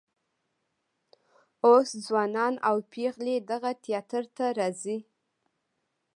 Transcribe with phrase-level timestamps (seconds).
[1.65, 4.97] اوس ځوانان او پیغلې دغه تیاتر ته راځي.